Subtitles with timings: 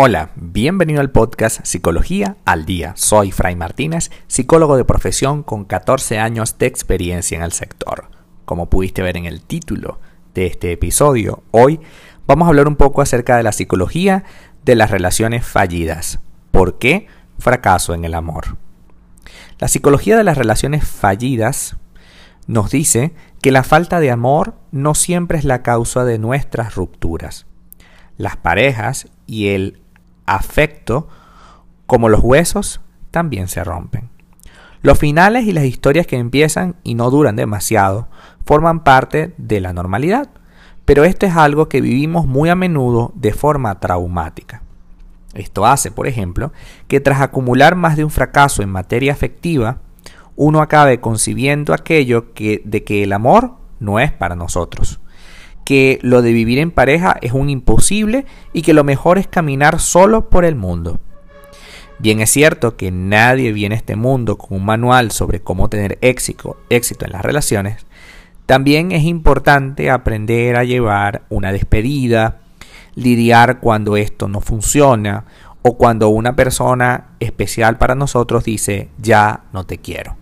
[0.00, 2.92] Hola, bienvenido al podcast Psicología al Día.
[2.94, 8.08] Soy Fray Martínez, psicólogo de profesión con 14 años de experiencia en el sector.
[8.44, 9.98] Como pudiste ver en el título
[10.34, 11.80] de este episodio, hoy
[12.28, 14.22] vamos a hablar un poco acerca de la psicología
[14.64, 16.20] de las relaciones fallidas.
[16.52, 17.08] ¿Por qué
[17.40, 18.56] fracaso en el amor?
[19.58, 21.76] La psicología de las relaciones fallidas
[22.46, 27.46] nos dice que la falta de amor no siempre es la causa de nuestras rupturas.
[28.16, 29.80] Las parejas y el
[30.34, 31.08] afecto,
[31.86, 34.10] como los huesos, también se rompen.
[34.82, 38.08] Los finales y las historias que empiezan y no duran demasiado
[38.44, 40.30] forman parte de la normalidad,
[40.84, 44.62] pero esto es algo que vivimos muy a menudo de forma traumática.
[45.34, 46.52] Esto hace, por ejemplo,
[46.86, 49.78] que tras acumular más de un fracaso en materia afectiva,
[50.36, 55.00] uno acabe concibiendo aquello que, de que el amor no es para nosotros,
[55.68, 59.80] que lo de vivir en pareja es un imposible y que lo mejor es caminar
[59.80, 60.98] solo por el mundo.
[61.98, 65.98] Bien es cierto que nadie viene a este mundo con un manual sobre cómo tener
[66.00, 67.84] éxito, éxito en las relaciones.
[68.46, 72.38] También es importante aprender a llevar una despedida,
[72.94, 75.26] lidiar cuando esto no funciona
[75.60, 80.16] o cuando una persona especial para nosotros dice ya no te quiero.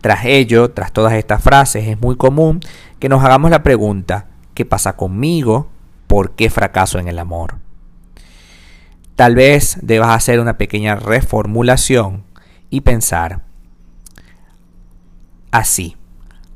[0.00, 2.58] Tras ello, tras todas estas frases, es muy común
[2.98, 4.26] que nos hagamos la pregunta,
[4.62, 5.66] ¿Qué pasa conmigo?
[6.06, 7.56] ¿Por qué fracaso en el amor?
[9.16, 12.22] Tal vez debas hacer una pequeña reformulación
[12.70, 13.42] y pensar
[15.50, 15.96] así.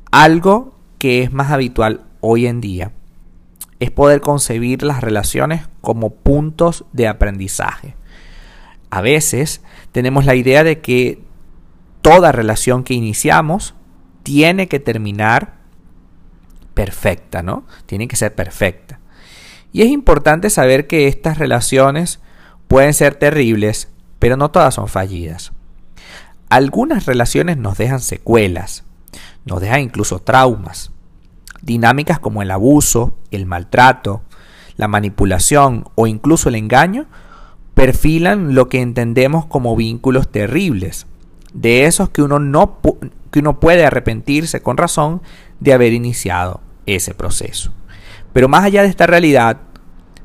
[0.09, 2.93] Algo que es más habitual hoy en día
[3.81, 7.97] es poder concebir las relaciones como puntos de aprendizaje.
[8.89, 11.25] A veces tenemos la idea de que
[12.01, 13.75] toda relación que iniciamos
[14.23, 15.56] tiene que terminar
[16.77, 17.65] perfecta, ¿no?
[17.87, 18.99] Tiene que ser perfecta.
[19.73, 22.19] Y es importante saber que estas relaciones
[22.67, 25.53] pueden ser terribles, pero no todas son fallidas.
[26.49, 28.83] Algunas relaciones nos dejan secuelas,
[29.43, 30.91] nos dejan incluso traumas.
[31.63, 34.21] Dinámicas como el abuso, el maltrato,
[34.75, 37.07] la manipulación o incluso el engaño
[37.73, 41.07] perfilan lo que entendemos como vínculos terribles,
[41.55, 42.77] de esos que uno no
[43.31, 45.23] que uno puede arrepentirse con razón
[45.59, 47.71] de haber iniciado ese proceso.
[48.33, 49.59] Pero más allá de esta realidad,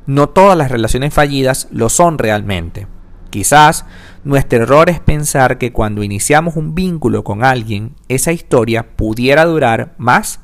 [0.05, 2.87] no todas las relaciones fallidas lo son realmente.
[3.29, 3.85] Quizás
[4.23, 9.93] nuestro error es pensar que cuando iniciamos un vínculo con alguien, esa historia pudiera durar
[9.97, 10.39] más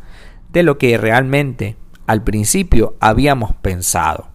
[0.52, 1.76] de lo que realmente
[2.08, 4.30] al principio habíamos pensado.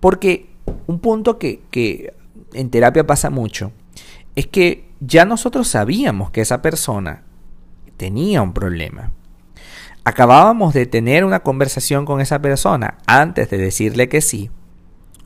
[0.00, 0.50] Porque
[0.86, 2.14] un punto que, que
[2.52, 3.72] en terapia pasa mucho
[4.34, 7.22] es que ya nosotros sabíamos que esa persona
[7.96, 9.12] tenía un problema
[10.06, 14.52] acabábamos de tener una conversación con esa persona antes de decirle que sí,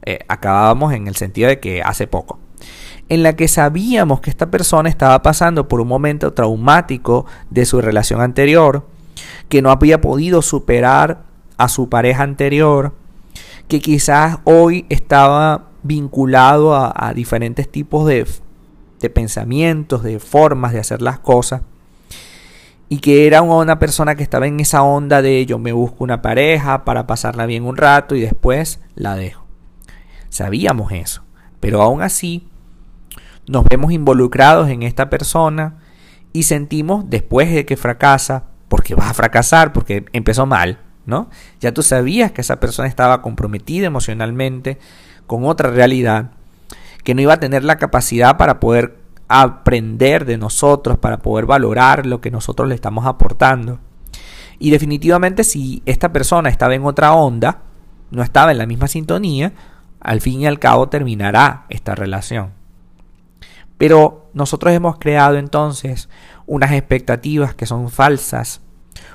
[0.07, 2.39] eh, acabábamos en el sentido de que hace poco,
[3.11, 7.83] en la que sabíamos que esta persona estaba pasando por un momento traumático de su
[7.83, 8.87] relación anterior,
[9.51, 11.25] que no había podido superar
[11.59, 12.95] a su pareja anterior,
[13.69, 18.27] que quizás hoy estaba vinculado a, diferentes tipos de,
[18.99, 21.61] de pensamientos, de formas de hacer las cosas
[22.93, 26.23] y que era una persona que estaba en esa onda de yo me busco una
[26.23, 29.47] pareja para pasarla bien un rato y después la dejo.
[30.29, 31.23] Sabíamos eso,
[31.61, 32.49] pero aún así
[33.47, 35.79] nos vemos involucrados en esta persona
[36.33, 41.31] y sentimos después de que fracasa, porque va a fracasar, porque empezó mal, ¿no?
[41.61, 44.81] Ya tú sabías que esa persona estaba comprometida emocionalmente
[45.29, 46.33] con otra realidad,
[47.05, 49.00] que no iba a tener la capacidad para poder
[49.31, 53.79] aprender de nosotros, para poder valorar lo que nosotros le estamos aportando.
[54.59, 57.63] Y definitivamente si esta persona estaba en otra onda,
[58.11, 59.53] no estaba en la misma sintonía,
[60.01, 62.53] al fin y al cabo terminará esta relación.
[63.79, 66.09] Pero nosotros hemos creado entonces
[66.47, 68.61] unas expectativas que son falsas,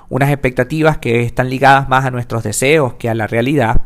[0.09, 3.81] unas expectativas que están ligadas más a nuestros deseos que a la realidad.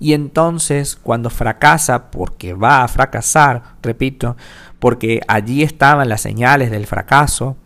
[0.00, 4.36] Y entonces cuando fracasa, porque va a fracasar, repito,
[4.78, 7.58] porque allí estaban las señales del fracaso,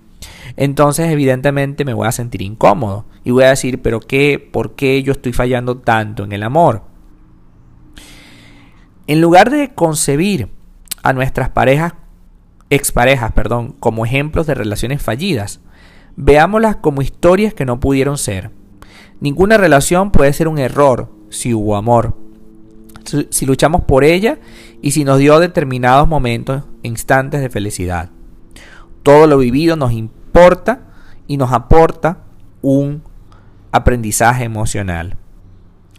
[0.57, 5.01] entonces evidentemente me voy a sentir incómodo y voy a decir, pero qué, ¿por qué
[5.05, 6.83] yo estoy fallando tanto en el amor?
[9.07, 10.49] En lugar de concebir
[11.05, 11.95] a nuestras parejas,
[12.69, 15.61] exparejas, perdón, como ejemplos de relaciones fallidas,
[16.17, 18.51] veámoslas como historias que no pudieron ser.
[19.21, 22.24] Ninguna relación puede ser un error si hubo amor
[23.05, 24.39] si luchamos por ella
[24.83, 28.11] y si nos dio determinados momentos, instantes de felicidad.
[29.03, 30.81] Todo lo vivido nos importa
[31.27, 32.19] y nos aporta
[32.63, 33.03] un
[33.73, 35.17] aprendizaje emocional.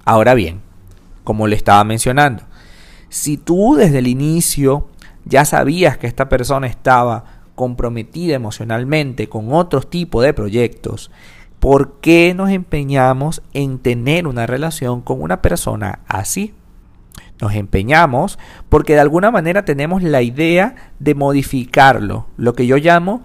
[0.04, 0.62] Ahora bien,
[1.24, 2.44] como le estaba mencionando,
[3.10, 4.90] Si tú desde el inicio
[5.25, 7.24] ya sabías que esta persona estaba
[7.56, 11.12] comprometida emocionalmente con otro tipo de proyectos,
[11.60, 16.54] ¿por qué nos empeñamos en tener una relación con una persona así?
[17.41, 18.39] Nos empeñamos
[18.69, 23.23] porque de alguna manera tenemos la idea de modificarlo, lo que yo llamo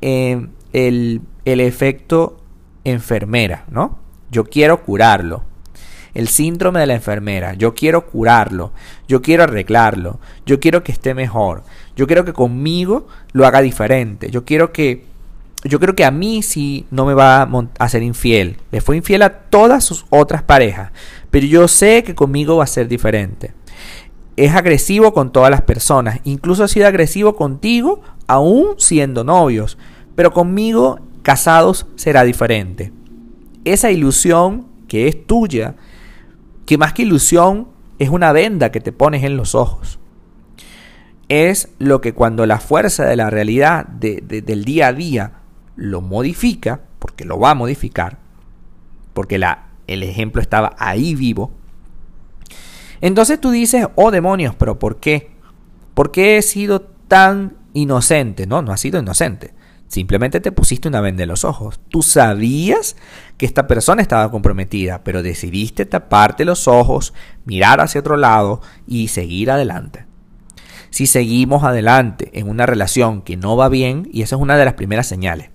[0.00, 2.38] eh, el, el efecto
[2.84, 3.98] enfermera, ¿no?
[4.30, 5.44] Yo quiero curarlo.
[6.14, 7.54] El síndrome de la enfermera.
[7.54, 8.72] Yo quiero curarlo.
[9.06, 10.18] Yo quiero arreglarlo.
[10.44, 11.62] Yo quiero que esté mejor.
[11.94, 14.30] Yo quiero que conmigo lo haga diferente.
[14.30, 15.04] Yo quiero que
[15.62, 17.48] yo creo que a mí sí no me va
[17.78, 18.56] a ser infiel.
[18.70, 20.90] Le fue infiel a todas sus otras parejas.
[21.30, 23.52] Pero yo sé que conmigo va a ser diferente.
[24.36, 26.20] Es agresivo con todas las personas.
[26.24, 29.78] Incluso ha sido agresivo contigo aún siendo novios.
[30.14, 32.92] Pero conmigo, casados, será diferente.
[33.64, 35.76] Esa ilusión que es tuya,
[36.66, 37.68] que más que ilusión
[37.98, 40.00] es una venda que te pones en los ojos
[41.30, 45.32] es lo que cuando la fuerza de la realidad del día a día
[45.76, 48.18] lo modifica, porque lo va a modificar,
[49.14, 51.52] porque la, el ejemplo estaba ahí vivo,
[53.00, 55.30] entonces tú dices, oh demonios, pero ¿por qué?
[55.94, 58.46] ¿Por qué he sido tan inocente?
[58.46, 59.54] No, no has sido inocente.
[59.88, 61.80] Simplemente te pusiste una venda en los ojos.
[61.88, 62.96] Tú sabías
[63.38, 67.12] que esta persona estaba comprometida, pero decidiste taparte los ojos,
[67.44, 70.06] mirar hacia otro lado y seguir adelante.
[70.90, 74.64] Si seguimos adelante en una relación que no va bien, y esa es una de
[74.64, 75.50] las primeras señales,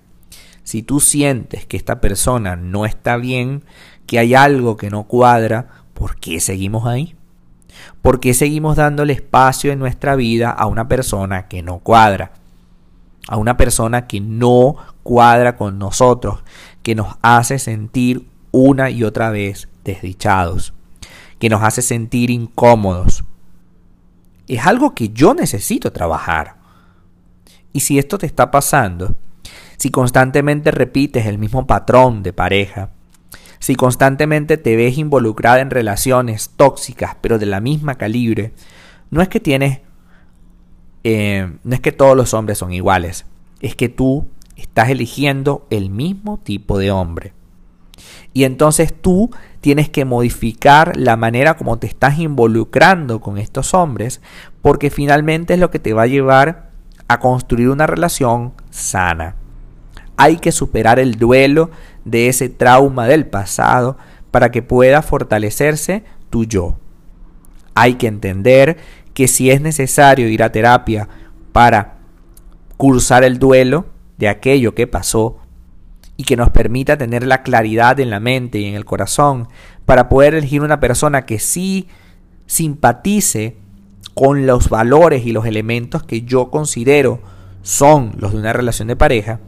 [0.64, 3.64] si tú sientes que esta persona no está bien,
[4.06, 7.16] que hay algo que no cuadra, ¿por qué seguimos ahí?
[8.02, 12.32] ¿Por qué seguimos dándole espacio en nuestra vida a una persona que no cuadra?
[13.28, 16.42] A una persona que no cuadra con nosotros,
[16.82, 20.72] que nos hace sentir una y otra vez desdichados,
[21.38, 23.24] que nos hace sentir incómodos.
[24.48, 26.56] Es algo que yo necesito trabajar.
[27.72, 29.16] Y si esto te está pasando,
[29.76, 32.90] si constantemente repites el mismo patrón de pareja,
[33.58, 38.52] si constantemente te ves involucrada en relaciones tóxicas pero de la misma calibre,
[39.10, 39.80] no es que tienes,
[41.04, 43.26] eh, no es que todos los hombres son iguales,
[43.60, 44.26] es que tú
[44.56, 47.32] estás eligiendo el mismo tipo de hombre.
[48.32, 49.30] Y entonces tú
[49.60, 54.20] tienes que modificar la manera como te estás involucrando con estos hombres,
[54.60, 56.70] porque finalmente es lo que te va a llevar
[57.08, 59.36] a construir una relación sana.
[60.16, 61.70] Hay que superar el duelo
[62.04, 63.96] de ese trauma del pasado
[64.30, 66.78] para que pueda fortalecerse tu yo.
[67.74, 68.78] Hay que entender
[69.14, 71.08] que si es necesario ir a terapia
[71.52, 71.96] para
[72.76, 73.86] cursar el duelo
[74.18, 75.38] de aquello que pasó
[76.16, 79.48] y que nos permita tener la claridad en la mente y en el corazón
[79.84, 81.88] para poder elegir una persona que sí
[82.46, 83.56] simpatice
[84.14, 87.20] con los valores y los elementos que yo considero
[87.62, 89.40] son los de una relación de pareja,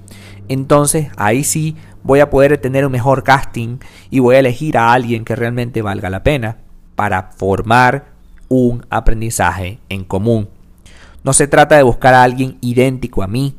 [0.48, 3.78] entonces ahí sí voy a poder tener un mejor casting
[4.10, 6.58] y voy a elegir a alguien que realmente valga la pena
[6.94, 8.12] para formar
[8.48, 10.48] un aprendizaje en común.
[11.22, 13.54] No se trata de buscar a alguien idéntico a mí,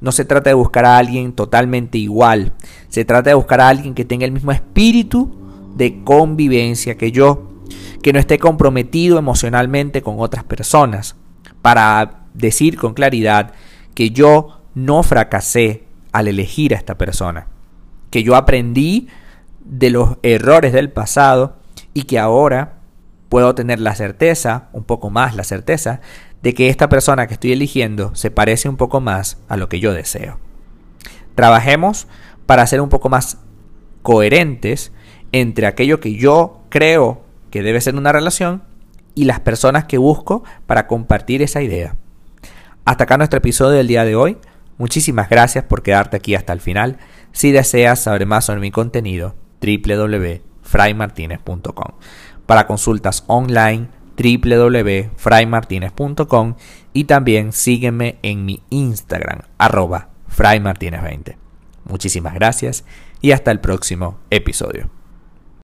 [0.00, 2.52] no se trata de buscar a alguien totalmente igual,
[2.88, 5.30] se trata de buscar a alguien que tenga el mismo espíritu
[5.76, 7.50] de convivencia que yo,
[8.02, 11.16] que no esté comprometido emocionalmente con otras personas,
[11.60, 13.52] para decir con claridad
[13.94, 17.48] que yo no fracasé al elegir a esta persona.
[18.10, 19.08] Que yo aprendí
[19.64, 21.56] de los errores del pasado
[21.94, 22.74] y que ahora
[23.28, 26.00] puedo tener la certeza, un poco más la certeza,
[26.42, 29.80] de que esta persona que estoy eligiendo se parece un poco más a lo que
[29.80, 30.38] yo deseo.
[31.34, 32.08] Trabajemos
[32.46, 33.38] para ser un poco más
[34.02, 34.92] coherentes
[35.30, 38.62] entre aquello que yo creo que debe ser una relación
[39.14, 41.96] y las personas que busco para compartir esa idea.
[42.84, 44.38] Hasta acá nuestro episodio del día de hoy.
[44.78, 46.98] Muchísimas gracias por quedarte aquí hasta el final.
[47.32, 51.98] Si deseas saber más sobre mi contenido, www.fraymartinez.com.
[52.46, 56.54] Para consultas online, www.fraymartinez.com
[56.92, 61.36] y también sígueme en mi Instagram, arroba fraymartinez20.
[61.84, 62.84] Muchísimas gracias
[63.20, 65.01] y hasta el próximo episodio.